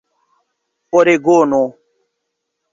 oregono 0.97 1.63